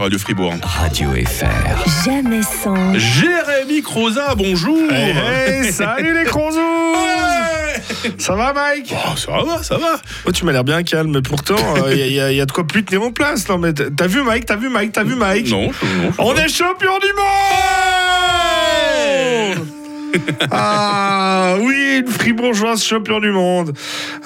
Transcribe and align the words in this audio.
Radio 0.00 0.18
Fribourg. 0.18 0.54
Radio 0.62 1.10
FR. 1.12 2.04
Jamais 2.04 2.40
sans. 2.42 2.94
Jérémy 2.98 3.82
Croza, 3.82 4.34
bonjour. 4.34 4.90
Hey, 4.90 5.14
hey, 5.64 5.72
salut 5.72 6.14
les 6.18 6.24
crozous 6.24 6.58
Ouais. 6.94 8.10
Ça 8.18 8.34
va 8.34 8.52
Mike 8.54 8.94
Oh, 8.94 9.16
ça 9.16 9.32
va, 9.44 9.62
ça 9.62 9.76
va. 9.76 10.00
Oh, 10.24 10.32
Tu 10.32 10.44
m'as 10.44 10.52
l'air 10.52 10.64
bien 10.64 10.82
calme, 10.82 11.10
mais 11.12 11.22
pourtant, 11.22 11.56
il 11.90 12.12
y, 12.12 12.20
a- 12.20 12.32
y 12.32 12.40
a 12.40 12.46
de 12.46 12.52
quoi 12.52 12.66
plus 12.66 12.82
tenir 12.84 13.02
en 13.02 13.10
place. 13.12 13.48
Non, 13.48 13.58
mais 13.58 13.72
t'as 13.74 14.06
vu 14.06 14.22
Mike 14.22 14.46
T'as 14.46 14.56
vu 14.56 14.68
Mike 14.70 14.92
T'as 14.92 15.04
vu 15.04 15.14
Mike 15.16 15.48
Non, 15.50 15.70
je, 15.70 15.86
non, 15.86 16.12
je- 16.12 16.22
On 16.22 16.34
est 16.34 16.48
champion 16.48 16.98
du 16.98 17.06
monde 17.08 17.89
Ah 20.50 21.56
oui, 21.60 21.98
une 22.04 22.08
fribourgeoise 22.08 22.82
champion 22.82 23.20
du 23.20 23.30
monde. 23.30 23.76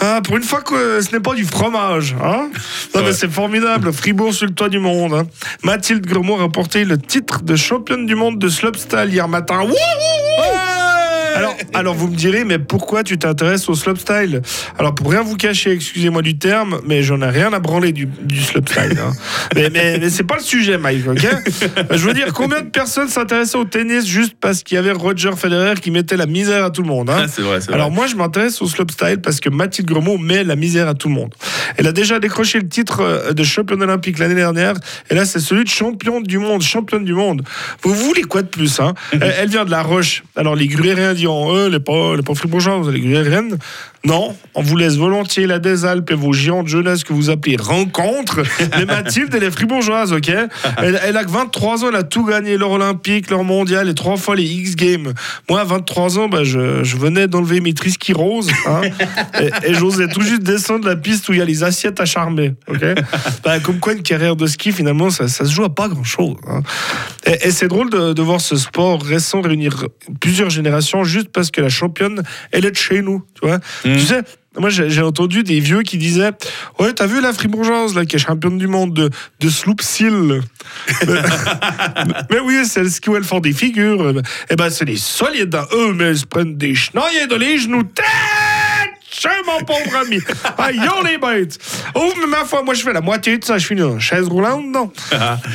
Ah, 0.01 0.21
pour 0.25 0.37
une 0.37 0.43
fois 0.43 0.61
que 0.63 1.01
ce 1.01 1.13
n'est 1.13 1.21
pas 1.21 1.35
du 1.35 1.45
fromage. 1.45 2.15
Hein 2.23 2.49
non, 2.95 3.01
mais 3.01 3.09
Ouais. 3.09 3.13
c'est 3.13 3.31
formidable. 3.31 3.93
Fribourg 3.93 4.33
sur 4.33 4.47
le 4.47 4.53
toit 4.55 4.69
du 4.69 4.79
monde. 4.79 5.15
hein. 5.15 5.27
Mathilde 5.63 6.07
Gremont 6.07 6.39
a 6.39 6.43
remporté 6.43 6.85
le 6.85 6.99
titre 6.99 7.43
de 7.43 7.57
championne 7.57 8.07
du 8.07 8.15
monde 8.15 8.39
de 8.39 8.49
slopestyle 8.49 9.09
hier 9.11 9.29
matin. 9.29 9.61
Alors, 11.75 11.81
alors 11.81 11.95
vous 11.95 12.09
me 12.09 12.17
direz, 12.17 12.45
mais 12.45 12.59
pourquoi 12.59 13.03
tu 13.05 13.19
t'intéresses 13.19 13.69
au 13.69 13.75
slopestyle? 13.75 14.43
Alors 14.79 14.95
pour 14.95 15.11
rien 15.11 15.23
vous 15.23 15.37
cacher, 15.37 15.73
excusez-moi 15.73 16.23
du 16.23 16.39
terme, 16.39 16.81
mais 16.87 17.03
j'en 17.03 17.21
ai 17.23 17.29
rien 17.29 17.53
à 17.53 17.59
branler 17.59 17.93
du, 17.93 18.07
du 18.07 18.41
slopestyle. 18.43 18.99
hein. 18.99 19.13
mais 19.55 19.71
mais, 19.71 19.99
mais 19.99 20.11
c'est 20.11 20.25
pas 20.25 20.37
le 20.37 20.43
sujet, 20.43 20.79
Mike, 20.79 21.07
ok? 21.09 21.27
Je 21.91 22.07
veux 22.07 22.15
dire, 22.15 22.33
combien 22.33 22.61
de 22.63 22.69
personnes 22.69 23.09
s'intéressaient 23.09 23.59
au 23.59 23.65
tennis 23.65 24.07
juste 24.07 24.35
parce 24.41 24.63
qu'il 24.63 24.77
y 24.77 24.79
avait 24.79 24.93
Roger 24.93 25.33
Federer 25.37 25.75
qui 25.81 25.91
mettait 25.91 26.17
la 26.17 26.27
misère 26.27 26.65
à 26.65 26.71
tout 26.71 26.83
le 26.83 26.89
monde 26.89 27.11
hein? 27.11 27.25
Ah, 27.25 27.41
vrai, 27.43 27.59
alors 27.73 27.91
moi 27.91 28.07
je 28.07 28.17
m'intéresse 28.17 28.61
au 28.63 28.67
slopestyle 28.67 29.21
parce 29.23 29.41
que 29.41 29.51
Mathilde 29.51 29.89
Gremot 29.89 30.19
met 30.19 30.45
la 30.45 30.57
misère 30.57 30.89
à 30.89 30.95
tout 30.95 31.09
le 31.09 31.15
monde. 31.15 31.35
Elle 31.77 31.87
a 31.87 31.93
déjà 31.93 32.19
décroché 32.19 32.59
le 32.59 32.69
titre 32.69 33.01
euh, 33.01 33.33
de 33.33 33.45
championne 33.45 33.83
olympique 33.83 34.19
l'année 34.19 34.35
dernière 34.35 34.75
et 35.11 35.15
là 35.15 35.25
c'est 35.25 35.41
celui 35.41 35.65
de 35.65 35.69
championne 35.69 36.23
du 36.23 36.39
monde, 36.39 36.63
championne 36.63 37.05
du 37.05 37.15
monde. 37.15 37.43
Vous 37.83 37.95
voulez 37.95 38.23
quoi 38.23 38.43
de 38.43 38.49
plus 38.49 38.81
hein? 38.81 38.95
Elle, 39.13 39.35
elle 39.39 39.49
vient 39.49 39.65
de 39.65 39.71
la 39.71 39.83
Roche. 39.83 40.23
Alors 40.37 40.55
les 40.55 40.69
gruériens 40.69 41.15
diront 41.15 41.55
eux 41.55 41.69
les 41.69 41.81
pas 41.81 42.17
les 42.17 42.23
pas 42.23 42.35
fribourgeois, 42.35 42.83
les 42.91 43.01
gruériennes. 43.01 43.59
Non, 44.07 44.37
on 44.55 44.61
vous 44.63 44.77
laisse 44.77 44.97
volontiers 44.97 45.47
la 45.47 45.59
des 45.59 45.87
Alpes 45.87 46.11
et 46.11 46.15
vos 46.15 46.35
géants 46.35 46.63
de 46.63 46.69
jeunesse 46.69 47.05
que 47.05 47.15
vous 47.15 47.31
appelez 47.31 47.57
rencontres. 47.57 48.43
Mais 48.79 48.85
Mathilde, 48.85 49.33
elle 49.35 49.45
est 49.45 49.51
fribourgeoise, 49.51 50.13
ok 50.13 50.31
elle, 50.79 51.01
elle 51.03 51.17
a 51.17 51.25
que 51.25 51.31
23 51.31 51.85
ans, 51.85 51.89
elle 51.89 51.97
a 51.97 52.03
tout 52.03 52.25
gagné, 52.25 52.59
l'or 52.59 52.73
olympique, 52.73 53.31
l'or 53.31 53.45
mondial 53.45 53.89
et 53.89 53.95
trois 53.95 54.17
fois 54.19 54.37
les 54.37 54.45
X 54.45 54.77
Games. 54.77 55.15
Moi, 55.49 55.61
à 55.61 55.65
23 55.65 56.19
ans, 56.19 56.29
bah, 56.29 56.45
je, 56.45 56.85
je 56.85 56.97
venais 56.99 57.29
d'enlever 57.29 57.61
mes 57.61 57.73
trisky 57.73 58.13
roses 58.13 58.51
hein, 58.67 58.83
et, 59.41 59.71
et 59.71 59.75
j'osais 59.75 60.09
tout 60.09 60.21
juste 60.21 60.43
descendre 60.43 60.87
la 60.87 60.97
piste 60.97 61.29
où 61.31 61.33
il 61.33 61.39
y 61.39 61.43
a 61.43 61.47
les 61.47 61.65
assiettes 61.65 61.99
à 61.99 62.05
charmer. 62.05 62.55
ok 62.69 62.85
Bah, 63.43 63.59
comme 63.61 63.81
quoi, 63.81 63.95
une 63.95 64.03
carrière 64.03 64.37
de 64.37 64.47
ski, 64.47 64.73
finalement, 64.73 65.09
ça, 65.09 65.29
ça 65.29 65.47
se 65.47 65.53
joue 65.53 65.65
à 65.65 65.75
pas 65.75 65.89
grand-chose. 65.89 66.37
hein. 66.47 66.61
Et, 67.27 67.49
et 67.49 67.51
c'est 67.53 67.69
drôle 67.69 67.89
de, 67.89 68.13
de 68.13 68.23
voir 68.23 68.41
ce 68.43 68.57
sport 68.57 69.03
récent 69.03 69.41
réunir 69.41 69.87
plusieurs 70.21 70.51
générations 70.51 71.05
juste 71.05 71.29
parce 71.31 71.51
que 71.51 71.63
la 71.63 71.71
championne, 71.71 72.23
elle 72.53 72.67
est 72.67 72.71
de 72.71 72.77
chez 72.77 73.01
nous. 73.01 73.23
Tu 73.41 73.47
vois 73.49 73.61
Mm. 73.95 73.99
tu 73.99 74.07
sais, 74.07 74.23
moi 74.59 74.71
j'ai 74.71 75.03
entendu 75.03 75.43
des 75.43 75.61
vieux 75.61 75.83
qui 75.83 75.99
disaient 75.99 76.33
Ouais, 76.79 76.93
t'as 76.93 77.07
vu 77.07 77.21
la 77.21 77.33
fribourgeoise 77.33 77.95
là, 77.95 78.05
qui 78.05 78.17
est 78.17 78.19
championne 78.19 78.59
du 78.59 78.67
monde 78.67 78.95
de, 78.95 79.11
de 79.41 79.49
sloopsil 79.49 80.43
mais, 81.07 81.15
mais 82.31 82.41
oui, 82.41 82.65
c'est 82.65 82.89
ski 82.89 83.11
où 83.11 83.17
elles 83.17 83.25
font 83.25 83.41
des 83.41 83.53
figures. 83.53 84.13
Eh 84.51 84.57
ben, 84.57 84.71
c'est 84.71 84.85
des 84.85 84.97
solides. 84.97 85.57
Eux, 85.73 85.93
mais 85.95 86.13
ils 86.13 86.19
se 86.19 86.27
prennent 86.27 86.57
des 86.57 86.75
chenilles 86.75 87.27
dans 87.29 87.37
les 87.37 87.59
genoux. 87.59 87.83
Mon 89.47 89.65
pauvre 89.65 89.97
ami. 90.01 90.17
Yo 90.75 90.93
les 91.05 91.19
bêtes. 91.19 91.59
Oh, 91.95 92.13
mais 92.21 92.27
ma 92.27 92.45
foi, 92.45 92.63
moi 92.63 92.75
je 92.75 92.83
fais 92.83 92.93
la 92.93 93.01
moitié 93.01 93.39
de 93.39 93.45
ça. 93.45 93.59
Je 93.59 93.67
suis 93.67 93.75
une 93.75 94.01
chaise 94.01 94.27
roulante, 94.29 94.65
non? 94.67 94.91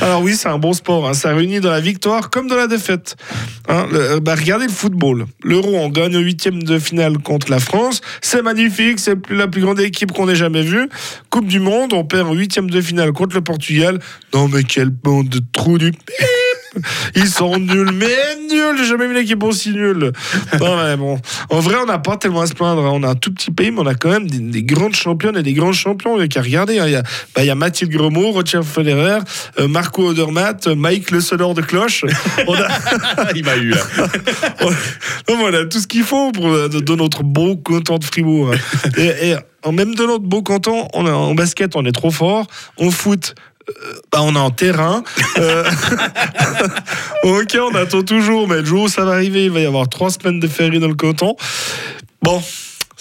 Alors 0.01 0.21
oui, 0.21 0.35
c'est 0.35 0.47
un 0.49 0.57
bon 0.59 0.73
sport. 0.73 1.07
hein. 1.07 1.13
Ça 1.13 1.33
réunit 1.33 1.59
dans 1.59 1.71
la 1.71 1.79
victoire 1.81 2.29
comme 2.29 2.47
dans 2.47 2.55
la 2.55 2.67
défaite. 2.67 3.15
Hein, 3.67 3.87
le- 3.91 3.99
euh, 3.99 4.19
bah, 4.19 4.35
regardez 4.35 4.65
le 4.67 4.71
football. 4.71 5.25
L'Euro, 5.43 5.75
on 5.75 5.89
gagne 5.89 6.15
au 6.15 6.19
huitième 6.19 6.61
de 6.63 6.79
finale 6.79 7.17
contre 7.19 7.49
la 7.51 7.59
France. 7.59 8.01
C'est 8.21 8.41
magnifique. 8.41 8.99
C'est 8.99 9.15
plus- 9.15 9.35
la 9.35 9.47
plus 9.47 9.61
grande 9.61 9.79
équipe 9.79 10.11
qu'on 10.11 10.29
ait 10.29 10.35
jamais 10.35 10.61
vue. 10.63 10.87
Coupe 11.29 11.47
du 11.47 11.59
Monde, 11.59 11.93
on 11.93 12.03
perd 12.05 12.27
au 12.29 12.33
huitième 12.33 12.69
de 12.69 12.81
finale 12.81 13.11
contre 13.13 13.35
le 13.35 13.41
Portugal. 13.41 13.99
Non 14.33 14.47
mais 14.47 14.63
quelle 14.63 14.89
bande 14.89 15.29
de 15.29 15.41
trous 15.53 15.77
du. 15.77 15.91
Ils 17.15 17.27
sont 17.27 17.57
nuls, 17.57 17.91
mais 17.93 18.35
nuls. 18.49 18.77
J'ai 18.77 18.85
jamais 18.85 19.07
vu 19.07 19.13
une 19.13 19.21
équipe 19.23 19.43
aussi 19.43 19.71
nulle. 19.71 20.11
Non, 20.59 20.77
mais 20.83 20.95
bon. 20.97 21.19
En 21.49 21.59
vrai, 21.59 21.75
on 21.81 21.85
n'a 21.85 21.97
pas 21.99 22.17
tellement 22.17 22.41
à 22.41 22.47
se 22.47 22.53
plaindre. 22.53 22.85
hein. 22.85 22.91
On 22.93 23.03
a 23.03 23.09
un 23.09 23.15
tout 23.15 23.33
petit 23.33 23.51
pays, 23.51 23.71
mais 23.71 23.79
on 23.81 23.85
a 23.87 23.95
quand 23.95 24.09
même 24.09 24.27
des, 24.29 24.39
des 24.39 24.63
grandes 24.63 24.95
championnes 24.95 25.37
et 25.37 25.43
des 25.43 25.53
grands 25.53 25.73
champions. 25.73 26.17
Il 26.17 26.21
y 26.21 26.23
a 26.23 26.27
qu'à 26.27 26.41
regarder. 26.41 26.79
hein. 26.79 26.85
Il 26.87 26.91
y, 26.93 26.95
a, 26.95 27.03
bah, 27.35 27.43
il 27.43 27.45
y 27.45 27.49
a 27.49 27.55
Mathilde 27.55 27.91
Gremot, 27.91 28.31
Roger 28.31 28.61
Federer, 28.63 29.19
euh, 29.59 29.67
Marco 29.67 30.07
Odermatt, 30.09 30.67
euh, 30.67 30.75
Mike 30.75 31.11
Le 31.11 31.21
Sonneur 31.21 31.53
de 31.53 31.61
Cloche. 31.61 32.05
On 32.47 32.53
a, 32.55 32.67
Il 33.35 33.43
m'a 33.45 33.55
eu 33.57 33.69
là. 33.69 33.83
on, 34.61 35.33
on 35.33 35.53
a 35.53 35.65
tout 35.65 35.79
ce 35.79 35.87
qu'il 35.87 36.03
faut 36.03 36.31
pour 36.31 36.47
euh, 36.47 36.67
de, 36.69 36.79
de 36.79 36.95
notre 36.95 37.23
beau 37.23 37.55
canton 37.57 37.97
de 37.97 38.03
Fribourg. 38.03 38.51
hein. 38.53 38.91
Et, 38.97 39.35
même 39.71 39.93
de 39.95 40.03
notre 40.05 40.23
beau 40.23 40.41
canton, 40.41 40.87
on 40.93 41.05
a, 41.05 41.11
en 41.11 41.33
basket, 41.35 41.75
on 41.75 41.85
est 41.85 41.91
trop 41.91 42.11
fort. 42.11 42.47
En 42.79 42.91
foot, 42.91 43.35
bah, 44.11 44.19
on 44.21 44.35
est 44.35 44.39
en 44.39 44.51
terrain. 44.51 45.03
Euh, 45.37 45.63
ok, 47.23 47.57
on 47.71 47.75
attend 47.75 48.03
toujours, 48.03 48.47
mais 48.47 48.57
le 48.57 48.65
jour 48.65 48.83
où 48.83 48.87
ça 48.87 49.05
va 49.05 49.13
arriver, 49.13 49.45
il 49.45 49.51
va 49.51 49.59
y 49.59 49.65
avoir 49.65 49.87
trois 49.87 50.09
semaines 50.09 50.39
de 50.39 50.47
féerie 50.47 50.79
dans 50.79 50.87
le 50.87 50.95
canton. 50.95 51.35
Bon. 52.21 52.41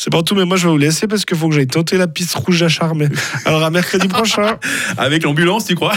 C'est 0.01 0.11
pas 0.11 0.23
tout, 0.23 0.37
mais 0.37 0.45
moi 0.45 0.57
je 0.57 0.67
vais 0.67 0.71
vous 0.71 0.79
laisser 0.79 1.09
parce 1.09 1.25
qu'il 1.25 1.37
faut 1.37 1.49
que 1.49 1.57
j'aille 1.57 1.67
tenter 1.67 1.97
la 1.97 2.07
piste 2.07 2.33
rouge 2.37 2.63
à 2.63 2.69
charmer. 2.69 3.09
Alors 3.45 3.65
à 3.65 3.71
mercredi 3.71 4.07
prochain, 4.07 4.57
Avec 4.97 5.25
l'ambulance, 5.25 5.65
tu 5.65 5.75
crois? 5.75 5.93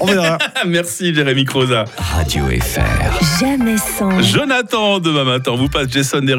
On 0.00 0.06
verra. 0.06 0.38
Merci, 0.66 1.14
Jérémy 1.14 1.44
Croza. 1.44 1.84
Radio 1.98 2.46
FR. 2.46 3.40
Jamais 3.40 3.76
sans. 3.76 4.22
Jonathan, 4.22 4.98
demain 4.98 5.24
matin, 5.24 5.50
on 5.52 5.56
vous 5.56 5.68
passe 5.68 5.88
Jason 5.90 6.22
Derulo. 6.22 6.32